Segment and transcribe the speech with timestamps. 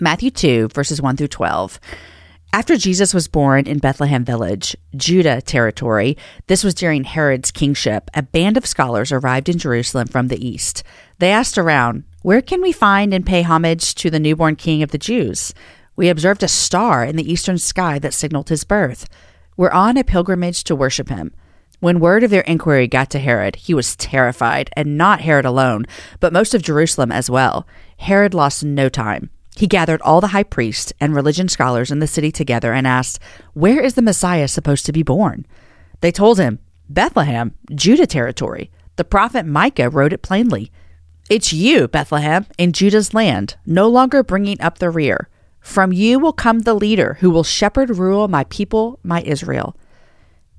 [0.00, 1.80] Matthew 2, verses 1 through 12.
[2.52, 8.22] After Jesus was born in Bethlehem village, Judah territory, this was during Herod's kingship, a
[8.22, 10.82] band of scholars arrived in Jerusalem from the east.
[11.18, 14.92] They asked around, Where can we find and pay homage to the newborn king of
[14.92, 15.52] the Jews?
[15.94, 19.08] We observed a star in the eastern sky that signaled his birth.
[19.56, 21.34] We're on a pilgrimage to worship him.
[21.80, 25.84] When word of their inquiry got to Herod, he was terrified, and not Herod alone,
[26.18, 27.66] but most of Jerusalem as well.
[27.98, 29.30] Herod lost no time.
[29.58, 33.18] He gathered all the high priests and religion scholars in the city together and asked,
[33.54, 35.46] Where is the Messiah supposed to be born?
[36.00, 38.70] They told him, Bethlehem, Judah territory.
[38.94, 40.70] The prophet Micah wrote it plainly.
[41.28, 45.28] It's you, Bethlehem, in Judah's land, no longer bringing up the rear.
[45.58, 49.76] From you will come the leader who will shepherd rule my people, my Israel.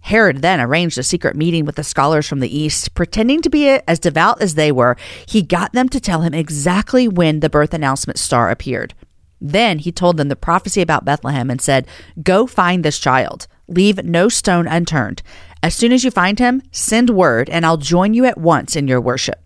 [0.01, 2.93] Herod then arranged a secret meeting with the scholars from the East.
[2.93, 4.95] Pretending to be as devout as they were,
[5.27, 8.93] he got them to tell him exactly when the birth announcement star appeared.
[9.41, 11.87] Then he told them the prophecy about Bethlehem and said,
[12.21, 13.47] Go find this child.
[13.67, 15.21] Leave no stone unturned.
[15.61, 18.87] As soon as you find him, send word, and I'll join you at once in
[18.87, 19.39] your worship.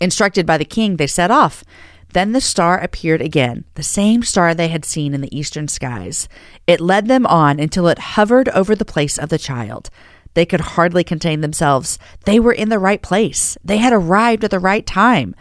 [0.00, 1.64] Instructed by the king, they set off.
[2.12, 6.28] Then the star appeared again, the same star they had seen in the eastern skies.
[6.66, 9.90] It led them on until it hovered over the place of the child.
[10.34, 11.98] They could hardly contain themselves.
[12.24, 13.56] They were in the right place.
[13.64, 15.34] They had arrived at the right time.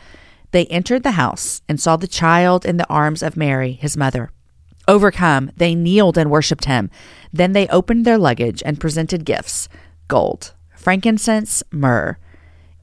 [0.52, 4.32] They entered the house and saw the child in the arms of Mary, his mother.
[4.88, 6.90] Overcome, they kneeled and worshipped him.
[7.34, 9.68] Then they opened their luggage and presented gifts
[10.08, 12.18] gold, frankincense, myrrh.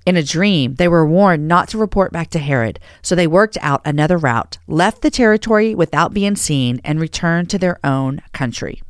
[0.04, 3.56] In a dream, they were warned not to report back to Herod, so they worked
[3.60, 8.82] out another route, left the territory without being seen, and returned to their own country.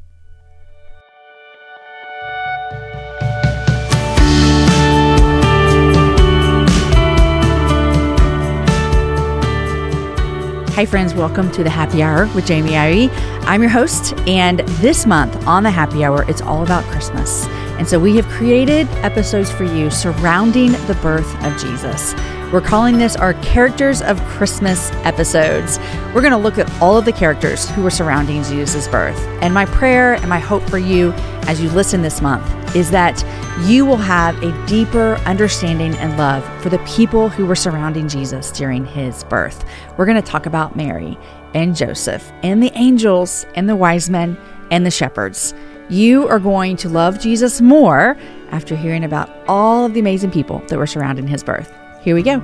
[10.75, 11.13] Hi, friends.
[11.13, 13.11] Welcome to the Happy Hour with Jamie Ivey.
[13.43, 17.45] I'm your host, and this month on the Happy Hour, it's all about Christmas.
[17.77, 22.15] And so we have created episodes for you surrounding the birth of Jesus.
[22.51, 25.79] We're calling this our Characters of Christmas episodes.
[26.15, 29.19] We're going to look at all of the characters who were surrounding Jesus' birth.
[29.43, 31.13] And my prayer and my hope for you
[31.49, 33.23] as you listen this month is that
[33.67, 38.51] you will have a deeper understanding and love for the people who were surrounding Jesus
[38.51, 39.65] during his birth.
[39.97, 41.19] We're going to talk about Mary
[41.55, 44.39] and Joseph and the angels and the wise men
[44.71, 45.55] and the shepherds.
[45.91, 48.17] You are going to love Jesus more
[48.51, 51.71] after hearing about all of the amazing people that were surrounding his birth.
[52.03, 52.41] Here we go.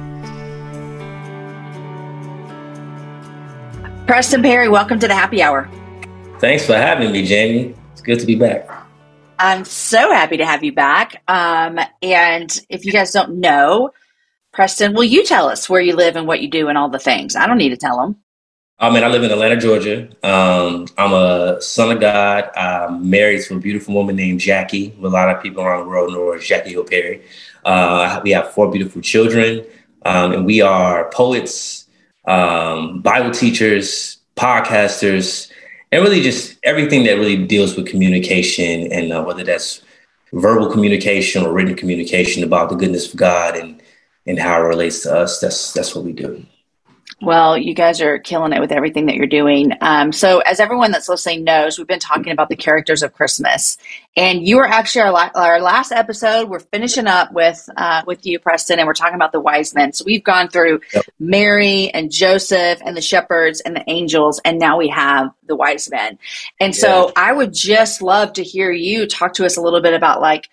[4.06, 5.68] Preston Perry, welcome to the happy hour.
[6.38, 7.74] Thanks for having me, Jamie.
[7.92, 8.88] It's good to be back.
[9.38, 11.22] I'm so happy to have you back.
[11.28, 13.93] Um, and if you guys don't know,
[14.53, 16.99] Preston, will you tell us where you live and what you do and all the
[16.99, 17.37] things?
[17.37, 18.16] I don't need to tell them.
[18.81, 20.09] I mean, I live in Atlanta, Georgia.
[20.22, 22.49] Um, I'm a son of God.
[22.56, 24.94] I'm married to a beautiful woman named Jackie.
[25.03, 27.22] A lot of people around the world know as Jackie Hill Perry.
[27.65, 29.65] Uh, we have four beautiful children,
[30.05, 31.88] um, and we are poets,
[32.25, 35.47] um, Bible teachers, podcasters,
[35.91, 39.82] and really just everything that really deals with communication and uh, whether that's
[40.32, 43.82] verbal communication or written communication about the goodness of God and
[44.26, 45.41] and how it relates to us.
[45.41, 46.44] That's that's what we do.
[47.20, 49.72] Well, you guys are killing it with everything that you're doing.
[49.80, 53.76] Um, so, as everyone that's listening knows, we've been talking about the characters of Christmas,
[54.16, 56.48] and you are actually our, la- our last episode.
[56.48, 59.92] We're finishing up with uh, with you, Preston, and we're talking about the wise men.
[59.92, 61.06] So we've gone through yep.
[61.19, 65.90] Mary and Joseph and the shepherds and the angels, and now we have the wise
[65.90, 66.19] men.
[66.60, 66.80] And yeah.
[66.80, 70.20] so, I would just love to hear you talk to us a little bit about
[70.20, 70.50] like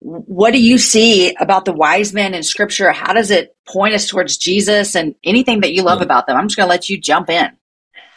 [0.00, 2.90] what do you see about the wise men in scripture?
[2.90, 6.36] How does it point us towards Jesus and anything that you love about them?
[6.36, 7.50] I'm just going to let you jump in.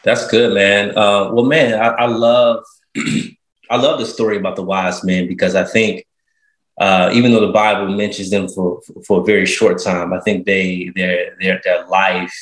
[0.04, 0.92] That's good, man.
[0.92, 2.64] Uh, well, man, I, I love
[3.70, 6.06] I love the story about the wise men because I think
[6.80, 10.46] uh, even though the Bible mentions them for, for a very short time, I think
[10.46, 12.34] they their their their life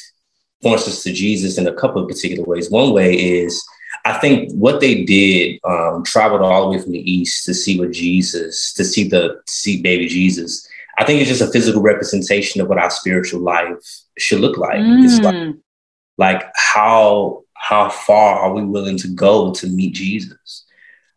[0.62, 2.70] points us to Jesus in a couple of particular ways.
[2.70, 3.64] One way is
[4.06, 7.80] I think what they did um, traveled all the way from the east to see
[7.80, 10.68] what Jesus, to see the see baby Jesus.
[10.98, 13.78] I think it's just a physical representation of what our spiritual life
[14.18, 14.80] should look like.
[14.80, 15.04] Mm.
[15.04, 15.60] It's like, mm.
[16.18, 20.66] like how how far are we willing to go to meet Jesus?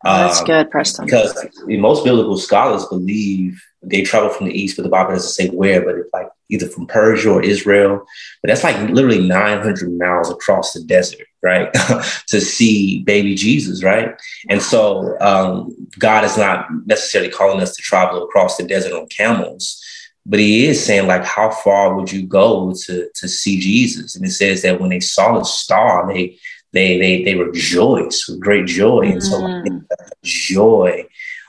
[0.05, 1.06] That's um, good, Preston.
[1.06, 5.49] Because most biblical scholars believe they travel from the east, but the Bible doesn't say
[5.55, 8.05] where, but it's like either from Persia or Israel.
[8.43, 11.73] But that's like literally 900 miles across the desert, right?
[12.29, 14.15] to see baby Jesus, right?
[14.49, 19.07] And so um, God is not necessarily calling us to travel across the desert on
[19.09, 19.81] camels,
[20.27, 24.17] but he is saying like, how far would you go to to see Jesus?
[24.17, 26.39] And it says that when they saw the star, they
[26.75, 29.87] they they they rejoiced with great joy, and so like, mm.
[30.23, 31.06] joy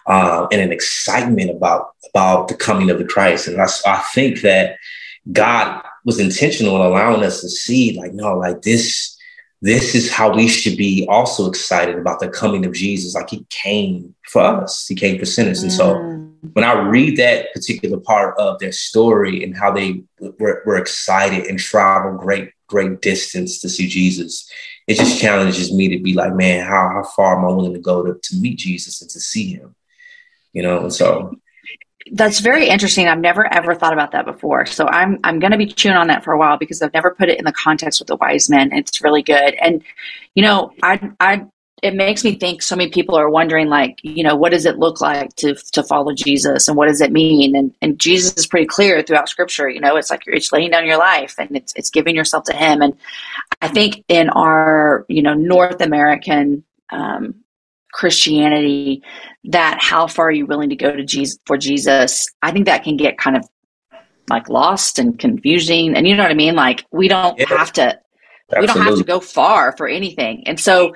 [0.08, 3.48] uh, and an excitement about about the coming of the Christ.
[3.48, 4.78] And I, I think that
[5.32, 9.16] God was intentional in allowing us to see, like, no, like this
[9.62, 13.16] this is how we should be also excited about the coming of Jesus.
[13.16, 15.64] Like he came for us, he came for sinners.
[15.64, 16.32] And so mm.
[16.54, 21.48] when I read that particular part of their story and how they were, were excited
[21.48, 24.48] and traveled great, great distance to see Jesus,
[24.88, 27.80] it just challenges me to be like, man, how, how far am I willing to
[27.80, 29.76] go to, to meet Jesus and to see him?
[30.54, 31.36] You know, and so
[32.12, 33.08] that's very interesting.
[33.08, 34.66] I've never ever thought about that before.
[34.66, 37.12] So I'm I'm going to be chewing on that for a while because I've never
[37.12, 38.72] put it in the context with the wise men.
[38.72, 39.56] It's really good.
[39.56, 39.84] And
[40.36, 41.46] you know, I I
[41.84, 44.80] it makes me think so many people are wondering like, you know, what does it
[44.80, 47.56] look like to to follow Jesus and what does it mean?
[47.56, 50.72] And and Jesus is pretty clear throughout scripture, you know, it's like you're it's laying
[50.72, 52.82] down your life and it's it's giving yourself to him.
[52.82, 52.98] And
[53.62, 57.36] I think in our, you know, North American um,
[57.92, 59.04] Christianity,
[59.46, 62.26] that how far are you willing to go to Jesus for Jesus?
[62.42, 63.48] I think that can get kind of
[64.30, 65.96] like lost and confusing.
[65.96, 66.56] And you know what I mean?
[66.56, 67.50] Like we don't yeah.
[67.50, 68.00] have to
[68.52, 68.62] Absolutely.
[68.62, 70.48] we don't have to go far for anything.
[70.48, 70.94] And so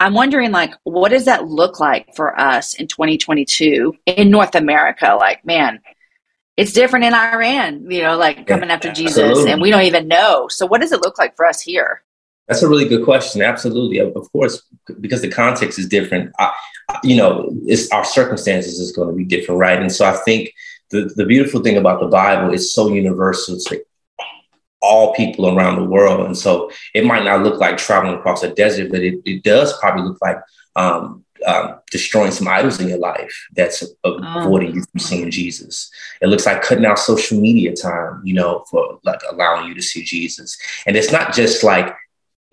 [0.00, 5.16] I'm wondering like what does that look like for us in 2022 in North America?
[5.20, 5.80] Like, man,
[6.56, 9.52] it's different in Iran, you know, like coming yeah, after Jesus absolutely.
[9.52, 10.48] and we don't even know.
[10.48, 12.02] So what does it look like for us here?
[12.48, 13.42] That's a really good question.
[13.42, 14.62] Absolutely, of course,
[15.00, 16.32] because the context is different.
[16.38, 16.52] I,
[17.04, 19.78] you know, it's our circumstances is going to be different, right?
[19.78, 20.52] And so I think
[20.90, 23.84] the the beautiful thing about the Bible is so universal to
[24.82, 28.52] all people around the world, and so it might not look like traveling across a
[28.54, 30.38] desert, but it, it does probably look like
[30.76, 34.74] um, um, destroying some idols in your life that's avoiding oh.
[34.74, 35.90] you from seeing Jesus.
[36.20, 39.82] It looks like cutting out social media time, you know, for like allowing you to
[39.82, 40.58] see Jesus.
[40.86, 41.94] And it's not just like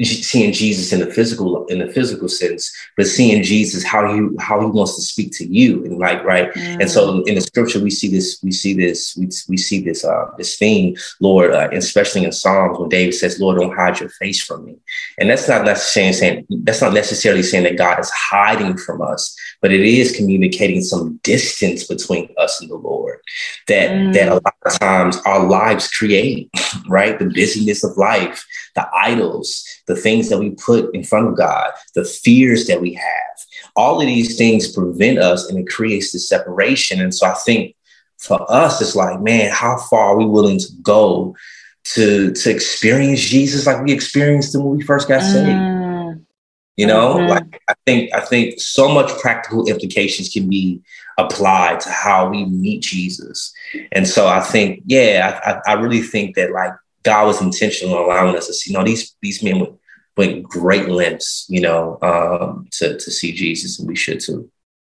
[0.05, 4.59] seeing Jesus in the physical in the physical sense, but seeing Jesus how he how
[4.59, 6.53] he wants to speak to you and like right.
[6.53, 6.81] Mm.
[6.81, 10.05] And so in the scripture we see this we see this we, we see this
[10.05, 14.09] uh, this theme, Lord, uh, especially in Psalms when David says, "Lord, don't hide your
[14.09, 14.75] face from me,"
[15.17, 19.35] and that's not necessarily saying that's not necessarily saying that God is hiding from us,
[19.61, 23.19] but it is communicating some distance between us and the Lord
[23.67, 24.13] that mm.
[24.13, 26.51] that a lot of times our lives create,
[26.87, 27.17] right?
[27.17, 28.45] The busyness of life,
[28.75, 32.93] the idols the things that we put in front of God, the fears that we
[32.93, 33.37] have.
[33.75, 37.01] All of these things prevent us and it creates the separation.
[37.01, 37.75] And so I think
[38.17, 41.35] for us, it's like, man, how far are we willing to go
[41.93, 45.47] to, to experience Jesus like we experienced him when we first got saved?
[45.47, 45.77] Mm.
[46.75, 47.29] You know, mm-hmm.
[47.29, 50.79] like I think I think so much practical implications can be
[51.17, 53.51] applied to how we meet Jesus.
[53.91, 56.73] And so I think, yeah, I, I really think that like
[57.07, 59.79] God was intentional in allowing us to see, you know, these these men went,
[60.17, 64.51] went great lengths, you know, um, to to see Jesus, and we should too.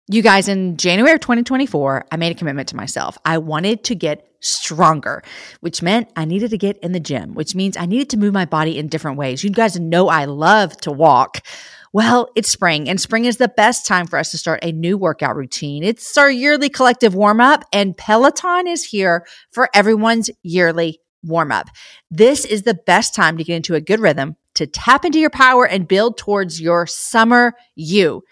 [0.07, 3.15] You guys, in January of 2024, I made a commitment to myself.
[3.25, 5.21] I wanted to get stronger,
[5.59, 8.33] which meant I needed to get in the gym, which means I needed to move
[8.33, 9.43] my body in different ways.
[9.43, 11.45] You guys know I love to walk.
[11.93, 14.97] Well, it's spring, and spring is the best time for us to start a new
[14.97, 15.83] workout routine.
[15.83, 21.67] It's our yearly collective warm up, and Peloton is here for everyone's yearly warm up.
[22.09, 25.29] This is the best time to get into a good rhythm, to tap into your
[25.29, 28.23] power and build towards your summer you.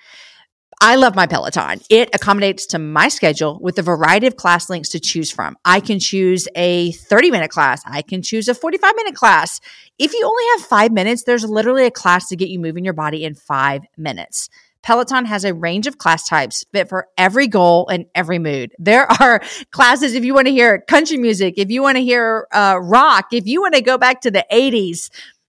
[0.80, 1.82] I love my Peloton.
[1.90, 5.58] It accommodates to my schedule with a variety of class links to choose from.
[5.66, 7.82] I can choose a 30 minute class.
[7.86, 9.60] I can choose a 45 minute class.
[9.98, 12.94] If you only have five minutes, there's literally a class to get you moving your
[12.94, 14.50] body in five minutes.
[14.88, 18.72] Peloton has a range of class types fit for every goal and every mood.
[18.80, 19.42] There are
[19.72, 23.34] classes if you want to hear country music, if you want to hear uh, rock,
[23.34, 25.10] if you want to go back to the 80s.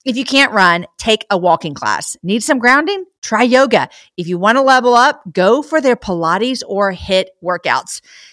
[0.03, 2.17] If you can't run, take a walking class.
[2.23, 3.05] Need some grounding?
[3.21, 3.87] Try yoga.
[4.17, 8.01] If you want to level up, go for their Pilates or HIIT workouts.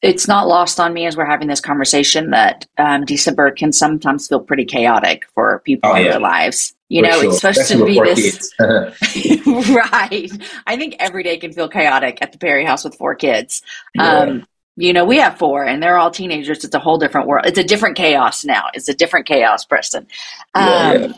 [0.00, 4.28] it's not lost on me as we're having this conversation that um, December can sometimes
[4.28, 6.12] feel pretty chaotic for people oh, in yeah.
[6.12, 6.74] their lives.
[6.88, 7.30] You for know, sure.
[7.30, 8.54] it's supposed Especially to be this.
[9.70, 10.30] right.
[10.66, 13.62] I think every day can feel chaotic at the Perry house with four kids.
[13.94, 14.18] Yeah.
[14.18, 16.64] Um, you know, we have four and they're all teenagers.
[16.64, 17.46] It's a whole different world.
[17.46, 18.66] It's a different chaos now.
[18.74, 20.06] It's a different chaos, Preston.
[20.54, 21.12] Um, yeah,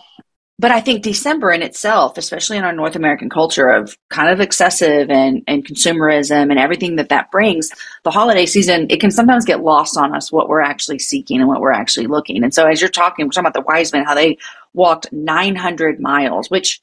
[0.61, 4.41] but I think December in itself, especially in our North American culture of kind of
[4.41, 7.71] excessive and, and consumerism and everything that that brings,
[8.05, 11.49] the holiday season, it can sometimes get lost on us what we're actually seeking and
[11.49, 12.45] what we're actually looking.
[12.45, 14.37] And so as you're talking, we're talking about the wise men, how they
[14.75, 16.83] walked 900 miles, which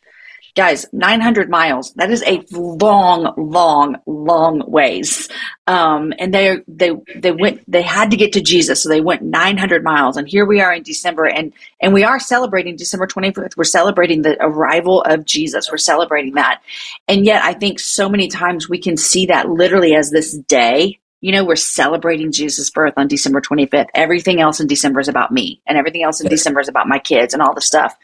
[0.58, 5.30] guys 900 miles that is a long long long ways.
[5.68, 9.22] Um, and they they they went they had to get to jesus so they went
[9.22, 10.18] 900 miles.
[10.18, 14.24] And here we are in december and and we are celebrating december 25th we're celebrating
[14.24, 15.72] the arrival of jesus.
[15.72, 16.62] We're celebrating that.
[17.08, 21.00] And yet i think so many times we can see that literally as this day
[21.22, 23.88] you know, we're celebrating Jesus' birth on December 25th.
[23.96, 26.32] Everything else in December is about me, and everything else in yeah.
[26.32, 27.96] December is about my kids and all the stuff.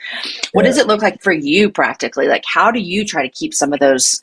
[0.52, 0.70] What yeah.
[0.70, 2.28] does it look like for you practically?
[2.28, 4.22] Like, how do you try to keep some of those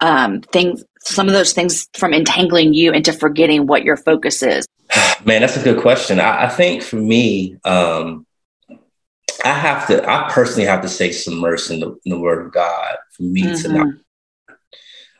[0.00, 4.66] um, things, some of those things from entangling you into forgetting what your focus is?
[5.24, 6.18] Man, that's a good question.
[6.18, 8.26] I, I think for me, um,
[9.44, 12.52] I have to, I personally have to stay submersed in the, in the Word of
[12.52, 13.62] God for me mm-hmm.
[13.62, 13.94] to not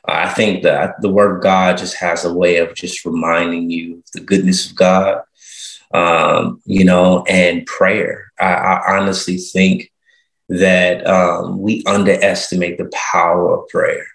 [0.09, 3.99] I think that the Word of God just has a way of just reminding you
[3.99, 5.23] of the goodness of God,
[5.93, 8.33] um, you know, and prayer.
[8.39, 9.91] I, I honestly think
[10.49, 14.07] that um, we underestimate the power of prayer.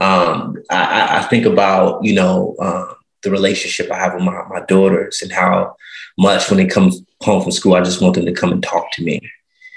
[0.00, 4.64] Um, I, I, think about, you know, uh, the relationship I have with my, my
[4.66, 5.76] daughters and how
[6.18, 8.90] much when they come home from school, I just want them to come and talk
[8.92, 9.20] to me.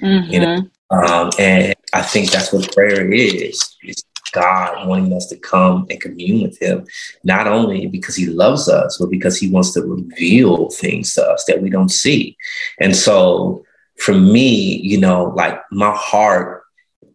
[0.01, 0.31] Mm-hmm.
[0.31, 3.75] You know, um, and I think that's what prayer is.
[3.83, 4.03] It's
[4.35, 6.85] God wanting us to come and commune with Him,
[7.23, 11.45] not only because He loves us, but because He wants to reveal things to us
[11.45, 12.37] that we don't see.
[12.79, 13.63] And so,
[13.97, 16.63] for me, you know, like my heart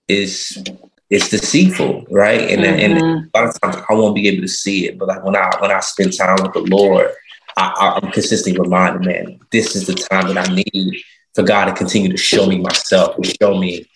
[0.09, 0.63] is
[1.11, 2.51] is deceitful, right?
[2.51, 2.97] And, mm-hmm.
[2.97, 5.37] and a lot of times I won't be able to see it, but like when
[5.37, 7.11] I when I spend time with the Lord,
[7.57, 11.03] I, I'm consistently reminded, man, this is the time that I need
[11.35, 13.87] for God to continue to show me myself and show me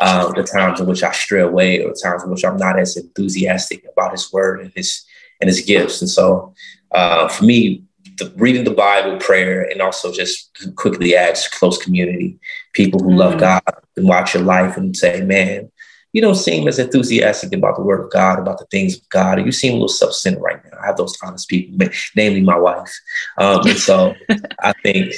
[0.00, 2.78] uh, the times in which I stray away or the times in which I'm not
[2.78, 5.04] as enthusiastic about his word and his
[5.40, 6.00] and his gifts.
[6.00, 6.54] And so
[6.92, 7.84] uh, for me,
[8.18, 12.38] the, reading the Bible, prayer, and also just quickly adds close community,
[12.72, 13.18] people who mm-hmm.
[13.18, 13.62] love God
[13.96, 15.70] and watch your life and say, man,
[16.12, 19.44] you don't seem as enthusiastic about the word of God, about the things of God.
[19.44, 20.78] You seem a little self-centered right now.
[20.80, 22.92] I have those honest people, namely my wife.
[23.36, 24.14] Um, and so
[24.60, 25.12] I think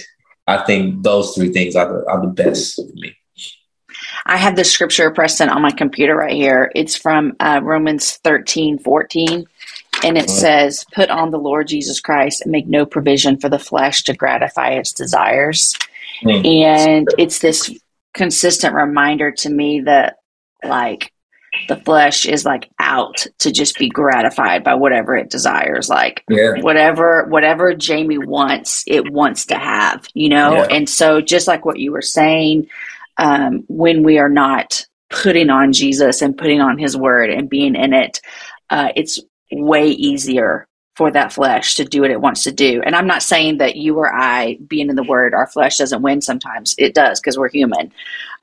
[0.46, 3.14] I think those three things are the, are the best for me.
[4.24, 6.70] I have the scripture, Preston, on my computer right here.
[6.74, 9.46] It's from uh, Romans 13, 14.
[10.04, 13.58] And it says, Put on the Lord Jesus Christ and make no provision for the
[13.58, 15.74] flesh to gratify its desires.
[16.22, 16.46] Mm.
[16.46, 17.70] And it's this
[18.12, 20.18] consistent reminder to me that,
[20.64, 21.12] like,
[21.68, 26.60] the flesh is like out to just be gratified by whatever it desires like yeah.
[26.60, 30.66] whatever whatever jamie wants it wants to have you know yeah.
[30.70, 32.68] and so just like what you were saying
[33.18, 37.74] um, when we are not putting on Jesus and putting on His Word and being
[37.74, 38.20] in it,
[38.70, 39.20] uh, it's
[39.52, 42.80] way easier for that flesh to do what it wants to do.
[42.84, 46.02] And I'm not saying that you or I, being in the Word, our flesh doesn't
[46.02, 46.74] win sometimes.
[46.78, 47.92] It does because we're human.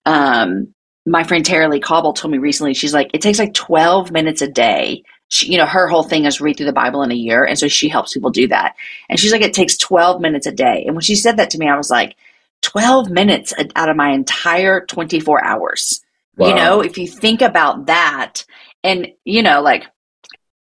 [0.06, 0.74] Um,
[1.06, 4.48] my friend Tara-Leigh Cobble told me recently, she's like, it takes like 12 minutes a
[4.48, 5.04] day.
[5.28, 7.44] She, you know, her whole thing is read through the Bible in a year.
[7.44, 8.76] And so she helps people do that.
[9.10, 10.84] And she's like, it takes 12 minutes a day.
[10.86, 12.16] And when she said that to me, I was like,
[12.64, 16.02] 12 minutes out of my entire 24 hours.
[16.36, 16.48] Wow.
[16.48, 18.46] You know, if you think about that,
[18.84, 19.86] and, you know, like,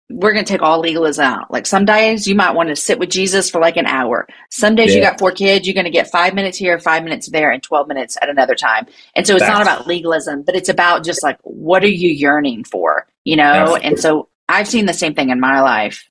[0.09, 1.51] we're going to take all legalism out.
[1.51, 4.27] Like some days you might want to sit with Jesus for like an hour.
[4.49, 4.95] Some days yeah.
[4.95, 7.61] you got four kids, you're going to get five minutes here, five minutes there, and
[7.61, 8.87] 12 minutes at another time.
[9.15, 12.09] And so it's That's, not about legalism, but it's about just like, what are you
[12.09, 13.07] yearning for?
[13.23, 13.43] You know?
[13.43, 13.87] Absolutely.
[13.87, 16.09] And so I've seen the same thing in my life,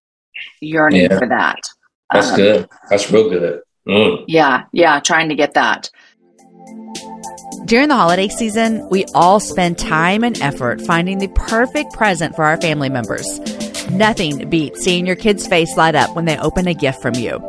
[0.61, 1.19] yearning yeah.
[1.19, 1.59] for that.
[2.13, 2.69] That's um, good.
[2.89, 3.63] That's real good.
[3.89, 4.25] Mm.
[4.29, 5.91] Yeah, yeah, trying to get that.
[7.65, 12.45] During the holiday season, we all spend time and effort finding the perfect present for
[12.45, 13.41] our family members.
[13.91, 17.41] Nothing beats seeing your kid's face light up when they open a gift from you.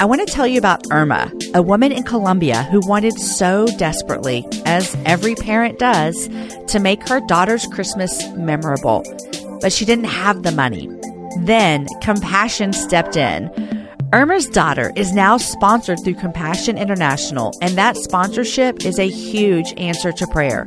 [0.00, 4.46] I want to tell you about Irma, a woman in Colombia who wanted so desperately,
[4.64, 6.28] as every parent does,
[6.68, 9.02] to make her daughter's Christmas memorable.
[9.60, 10.88] But she didn't have the money.
[11.40, 13.50] Then compassion stepped in
[14.10, 20.12] Irma's daughter is now sponsored through Compassion International, and that sponsorship is a huge answer
[20.12, 20.66] to prayer.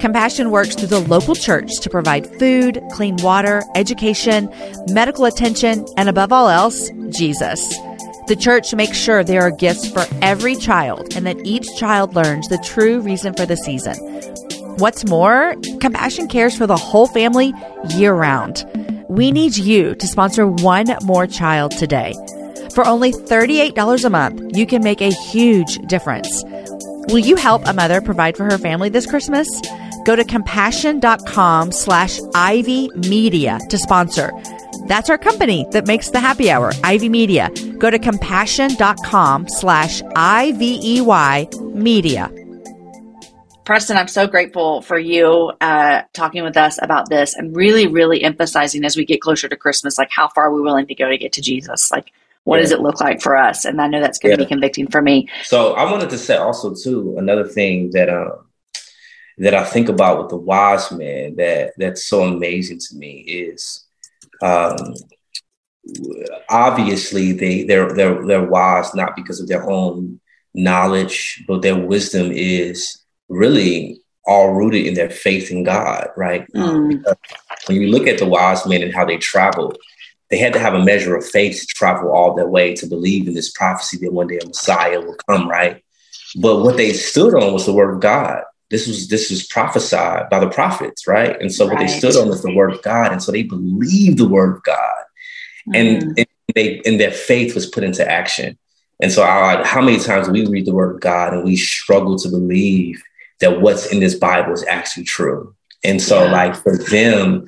[0.00, 4.48] Compassion works through the local church to provide food, clean water, education,
[4.88, 7.68] medical attention, and above all else, Jesus.
[8.28, 12.48] The church makes sure there are gifts for every child and that each child learns
[12.48, 13.94] the true reason for the season.
[14.78, 17.52] What's more, Compassion cares for the whole family
[17.90, 18.64] year round.
[19.10, 22.14] We need you to sponsor one more child today.
[22.74, 26.44] For only $38 a month, you can make a huge difference.
[27.08, 29.48] Will you help a mother provide for her family this Christmas?
[30.04, 34.30] Go to compassion.com slash Ivey Media to sponsor.
[34.86, 37.50] That's our company that makes the happy hour, Ivey Media.
[37.78, 42.30] Go to compassion.com slash I-V-E-Y media.
[43.64, 48.22] Preston, I'm so grateful for you uh, talking with us about this and really, really
[48.22, 51.08] emphasizing as we get closer to Christmas, like how far we're we willing to go
[51.08, 51.90] to get to Jesus?
[51.92, 52.12] Like,
[52.50, 52.62] what yeah.
[52.62, 53.64] does it look like for us?
[53.64, 54.44] And I know that's going to yeah.
[54.44, 55.28] be convicting for me.
[55.44, 58.48] So I wanted to say also too another thing that um,
[59.38, 63.86] that I think about with the wise men that that's so amazing to me is
[64.42, 64.94] um,
[66.48, 70.18] obviously they they're they're they're wise not because of their own
[70.52, 76.48] knowledge, but their wisdom is really all rooted in their faith in God, right?
[76.52, 77.04] Mm.
[77.68, 79.78] when you look at the wise men and how they traveled,
[80.30, 83.26] they had to have a measure of faith to travel all their way to believe
[83.26, 85.82] in this prophecy that one day a Messiah will come, right?
[86.40, 88.42] But what they stood on was the word of God.
[88.70, 91.40] This was this was prophesied by the prophets, right?
[91.40, 91.74] And so right.
[91.74, 94.56] what they stood on was the word of God, and so they believed the word
[94.56, 95.02] of God,
[95.68, 95.76] mm.
[95.76, 98.56] and, and they and their faith was put into action.
[99.02, 102.18] And so, I, how many times we read the word of God and we struggle
[102.18, 103.02] to believe
[103.40, 105.54] that what's in this Bible is actually true?
[105.82, 106.32] And so, yeah.
[106.32, 107.46] like for them,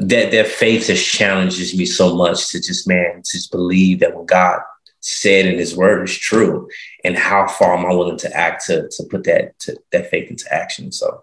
[0.00, 4.14] that their faith just challenges me so much to just man to just believe that
[4.16, 4.60] what God
[5.00, 6.68] said in His Word is true,
[7.04, 10.30] and how far am I willing to act to to put that to, that faith
[10.30, 10.92] into action?
[10.92, 11.22] So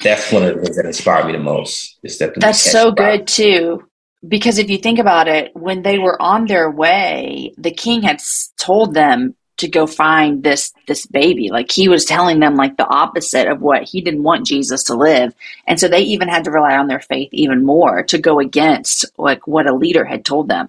[0.00, 1.98] that's one of the things that inspired me the most.
[2.02, 3.84] Is that that's so good too.
[4.26, 8.20] Because if you think about it, when they were on their way, the king had
[8.58, 11.50] told them to go find this this baby.
[11.50, 14.94] Like he was telling them like the opposite of what he didn't want jesus to
[14.94, 15.34] live.
[15.66, 19.04] And so they even had to rely on their faith even more to go against
[19.18, 20.68] like what a leader had told them.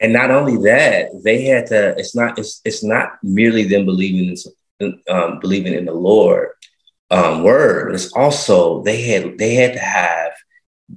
[0.00, 4.36] And not only that they had to it's not it's, it's not merely them believing
[4.80, 6.48] in um, believing in the lord
[7.10, 10.32] um, word it's also they had they had to have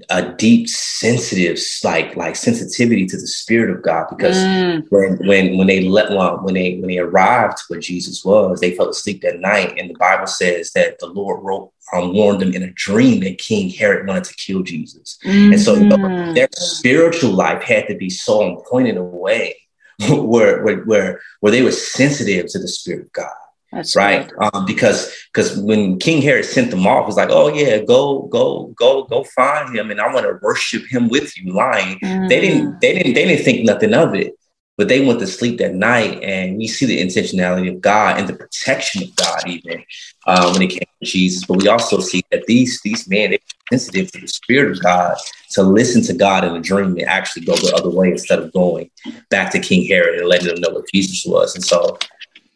[0.10, 4.84] a deep sensitive like like sensitivity to the spirit of god because mm.
[4.90, 6.10] when when when they let
[6.44, 9.90] when they when they arrived to where jesus was they fell asleep that night and
[9.90, 13.70] the bible says that the lord wrote um, warned them in a dream that king
[13.70, 15.54] herod wanted to kill jesus mm-hmm.
[15.54, 16.34] and so you know, mm-hmm.
[16.34, 19.56] their spiritual life had to be so on point in a way
[20.10, 23.30] where where where where they were sensitive to the spirit of god
[23.74, 24.30] that's right.
[24.40, 28.74] Um, because because when King Herod sent them off, it's like, oh yeah, go go
[28.78, 31.54] go go find him, and I want to worship him with you.
[31.54, 32.30] Lying, mm.
[32.30, 34.34] they didn't they didn't they didn't think nothing of it,
[34.78, 38.28] but they went to sleep that night, and we see the intentionality of God and
[38.28, 39.84] the protection of God even
[40.26, 41.46] uh, when it came to Jesus.
[41.46, 43.40] But we also see that these these men they
[43.72, 45.18] sensitive to the Spirit of God
[45.52, 48.52] to listen to God in a dream and actually go the other way instead of
[48.54, 48.90] going
[49.30, 51.56] back to King Herod and letting them know what Jesus was.
[51.56, 51.98] And so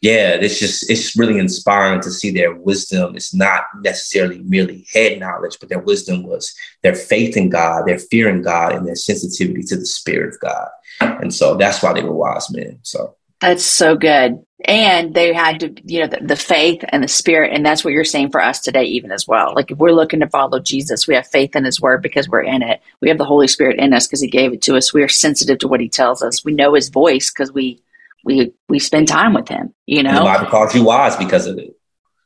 [0.00, 3.16] yeah, it's just it's really inspiring to see their wisdom.
[3.16, 7.98] It's not necessarily merely head knowledge, but their wisdom was their faith in God, their
[7.98, 10.68] fear in God, and their sensitivity to the Spirit of God.
[11.00, 12.78] And so that's why they were wise men.
[12.82, 14.44] So that's so good.
[14.64, 17.52] And they had to, you know, the, the, faith and the spirit.
[17.54, 19.54] And that's what you're saying for us today, even as well.
[19.54, 22.42] Like if we're looking to follow Jesus, we have faith in his word because we're
[22.42, 22.80] in it.
[23.00, 24.92] We have the Holy Spirit in us because he gave it to us.
[24.92, 26.44] We are sensitive to what he tells us.
[26.44, 27.80] We know his voice because we
[28.24, 29.74] we we spend time with him.
[29.86, 31.70] You know, the Bible calls you wise because of it.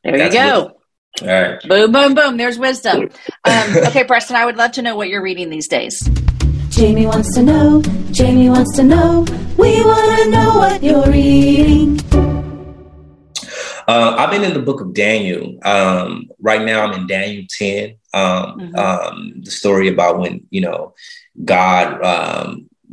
[0.03, 0.59] There That's you go.
[0.59, 0.77] Wisdom.
[1.21, 1.61] All right.
[1.61, 2.37] Boom, boom, boom.
[2.37, 3.09] There's wisdom.
[3.45, 6.01] Um, okay, Preston, I would love to know what you're reading these days.
[6.69, 7.81] Jamie wants to know.
[8.11, 9.25] Jamie wants to know.
[9.57, 11.99] We want to know what you're reading.
[13.87, 15.59] Uh, I've been in the book of Daniel.
[15.63, 17.95] Um, right now, I'm in Daniel 10.
[18.13, 18.75] Um, mm-hmm.
[18.75, 20.95] um, the story about when, you know,
[21.43, 22.03] God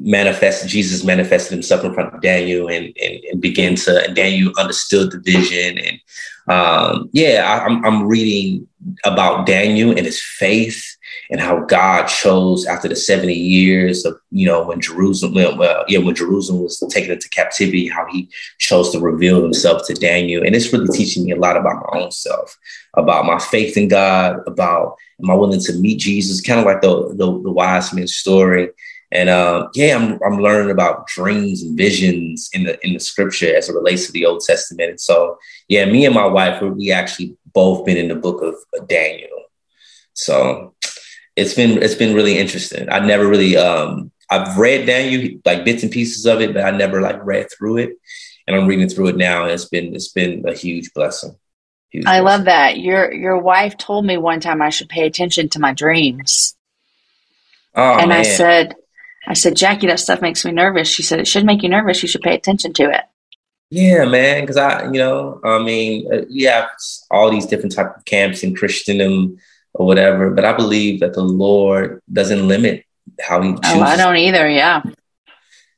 [0.01, 4.53] manifested Jesus manifested himself in front of Daniel and, and, and began to and Daniel
[4.59, 5.79] understood the vision.
[5.79, 6.01] And
[6.49, 8.67] um, yeah I, I'm, I'm reading
[9.05, 10.97] about Daniel and his faith
[11.31, 15.99] and how God chose after the 70 years of you know when Jerusalem well yeah
[15.99, 20.43] when Jerusalem was taken into captivity how he chose to reveal himself to Daniel.
[20.43, 22.59] And it's really teaching me a lot about my own self
[22.95, 26.41] about my faith in God about am I willing to meet Jesus?
[26.41, 28.71] Kind of like the the, the wise man's story
[29.13, 33.55] And uh, yeah, I'm I'm learning about dreams and visions in the in the scripture
[33.55, 34.91] as it relates to the Old Testament.
[34.91, 35.37] And so
[35.69, 39.29] yeah, me and my wife we actually both been in the book of Daniel.
[40.13, 40.75] So
[41.35, 42.89] it's been it's been really interesting.
[42.89, 46.71] I never really um I've read Daniel like bits and pieces of it, but I
[46.71, 47.91] never like read through it.
[48.47, 51.37] And I'm reading through it now, and it's been it's been a huge blessing.
[51.91, 52.25] Huge I blessing.
[52.25, 52.79] love that.
[52.79, 56.57] Your your wife told me one time I should pay attention to my dreams.
[57.75, 58.21] Oh, and man.
[58.21, 58.75] I said,
[59.31, 60.89] I said, Jackie, that stuff makes me nervous.
[60.89, 62.03] She said, it should make you nervous.
[62.03, 63.03] You should pay attention to it.
[63.71, 64.41] Yeah, man.
[64.43, 66.51] Because I, you know, I mean, uh, we
[67.13, 69.39] all these different type of camps in Christendom
[69.75, 72.85] or whatever, but I believe that the Lord doesn't limit
[73.21, 73.53] how He.
[73.53, 74.49] Chooses, oh, I don't either.
[74.49, 74.83] Yeah.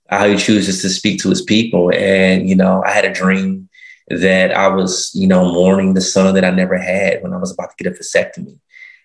[0.08, 3.68] How He chooses to speak to His people, and you know, I had a dream
[4.08, 7.52] that I was, you know, mourning the son that I never had when I was
[7.52, 8.58] about to get a vasectomy,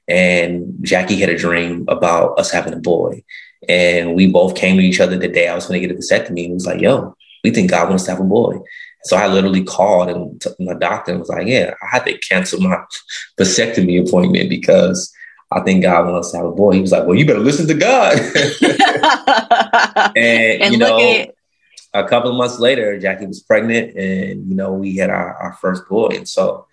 [0.08, 3.26] and Jackie had a dream about us having a boy,
[3.68, 6.00] and we both came to each other the day I was going to get a
[6.00, 8.60] vasectomy, and was like, "Yo, we think God wants to have a boy."
[9.04, 12.18] So I literally called and t- my doctor and was like, "Yeah, I had to
[12.18, 12.78] cancel my
[13.40, 15.14] vasectomy appointment because
[15.52, 17.68] I think God wants to have a boy." He was like, "Well, you better listen
[17.68, 18.18] to God."
[20.16, 21.34] and, and, you know, at-
[21.94, 25.54] a couple of months later, Jackie was pregnant, and you know, we had our, our
[25.54, 26.66] first boy, and so.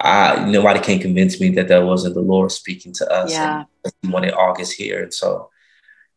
[0.00, 3.30] I, nobody can convince me that that wasn't the Lord speaking to us.
[3.30, 3.64] Yeah.
[3.84, 5.02] And he wanted August here.
[5.04, 5.50] And so,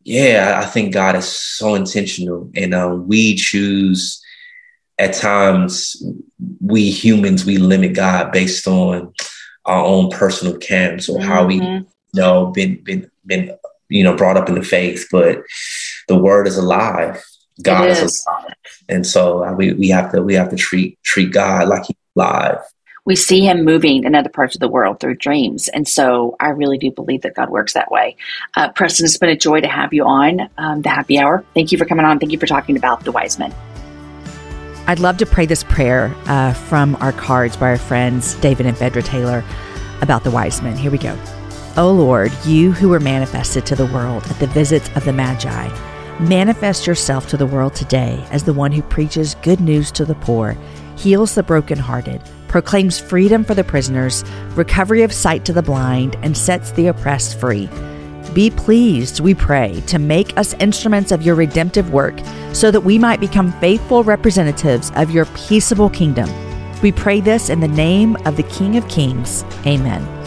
[0.08, 2.50] yeah, I think God is so intentional.
[2.56, 4.24] And um, we choose
[4.98, 6.02] at times
[6.60, 9.12] we humans we limit God based on
[9.66, 11.84] our own personal camps or how we mm-hmm.
[12.14, 13.54] you know been been been
[13.90, 15.42] you know brought up in the faith, but
[16.08, 17.22] the word is alive.
[17.62, 18.00] God is.
[18.00, 18.26] is.
[18.26, 18.54] alive,
[18.88, 21.96] and so uh, we we have to we have to treat treat God like He's
[22.16, 22.60] alive.
[23.08, 26.48] We see Him moving in other parts of the world through dreams, and so I
[26.50, 28.16] really do believe that God works that way.
[28.54, 31.42] Uh, Preston, it's been a joy to have you on um, the Happy Hour.
[31.54, 32.18] Thank you for coming on.
[32.18, 33.54] Thank you for talking about the wise men.
[34.86, 38.76] I'd love to pray this prayer uh, from our cards by our friends David and
[38.76, 39.42] Phaedra Taylor
[40.02, 40.76] about the wise men.
[40.76, 41.18] Here we go.
[41.78, 45.68] O Lord, you who were manifested to the world at the visits of the Magi,
[46.20, 50.16] manifest yourself to the world today as the one who preaches good news to the
[50.16, 50.58] poor,
[50.96, 54.24] heals the brokenhearted, proclaims freedom for the prisoners,
[54.56, 57.68] recovery of sight to the blind, and sets the oppressed free.
[58.34, 62.18] Be pleased, we pray, to make us instruments of your redemptive work
[62.52, 66.28] so that we might become faithful representatives of your peaceable kingdom.
[66.82, 69.44] We pray this in the name of the King of Kings.
[69.66, 70.17] Amen.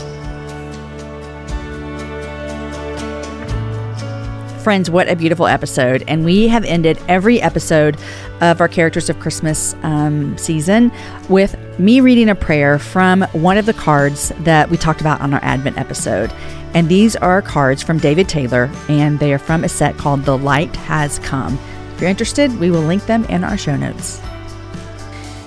[4.61, 6.03] Friends, what a beautiful episode.
[6.07, 7.97] And we have ended every episode
[8.41, 10.91] of our Characters of Christmas um, season
[11.29, 15.33] with me reading a prayer from one of the cards that we talked about on
[15.33, 16.31] our Advent episode.
[16.75, 20.37] And these are cards from David Taylor, and they are from a set called The
[20.37, 21.57] Light Has Come.
[21.95, 24.21] If you're interested, we will link them in our show notes.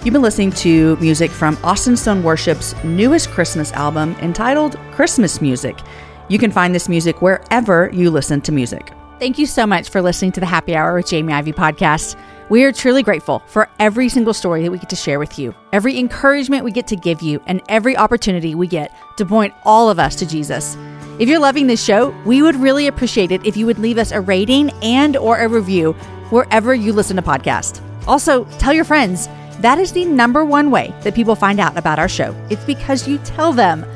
[0.05, 5.79] You've been listening to music from Austin Stone Worship's newest Christmas album entitled Christmas Music.
[6.29, 8.90] You can find this music wherever you listen to music.
[9.20, 12.18] Thank you so much for listening to the Happy Hour with Jamie Ivey podcast.
[12.48, 15.55] We are truly grateful for every single story that we get to share with you,
[15.72, 19.88] every encouragement we get to give you, and every opportunity we get to point all
[19.88, 20.77] of us to Jesus.
[21.20, 24.11] If you're loving this show, we would really appreciate it if you would leave us
[24.11, 25.92] a rating and or a review
[26.31, 27.81] wherever you listen to podcasts.
[28.09, 29.29] Also, tell your friends.
[29.61, 32.35] That is the number one way that people find out about our show.
[32.50, 33.87] It's because you tell them.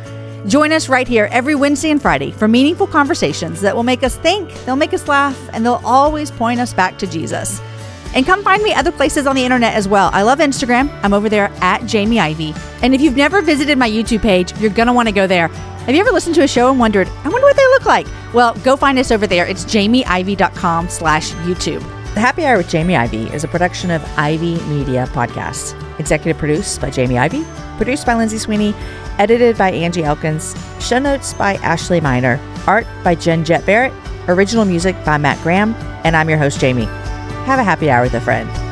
[0.46, 4.16] Join us right here every Wednesday and Friday for meaningful conversations that will make us
[4.16, 7.61] think, they'll make us laugh, and they'll always point us back to Jesus.
[8.14, 10.11] And come find me other places on the internet as well.
[10.12, 10.90] I love Instagram.
[11.03, 12.55] I'm over there at Jamie Ivey.
[12.83, 15.48] And if you've never visited my YouTube page, you're going to want to go there.
[15.48, 18.07] Have you ever listened to a show and wondered, I wonder what they look like?
[18.33, 19.46] Well, go find us over there.
[19.46, 21.81] It's jamieivey.com slash YouTube.
[22.14, 25.74] The Happy Hour with Jamie Ivey is a production of Ivey Media Podcasts.
[25.98, 27.44] Executive produced by Jamie Ivey,
[27.79, 28.75] produced by Lindsay Sweeney,
[29.19, 33.95] edited by Angie Elkins, show notes by Ashley Miner, art by Jen Jet Barrett,
[34.29, 36.85] original music by Matt Graham, and I'm your host, Jamie.
[37.47, 38.67] Have a happy hour with a friend.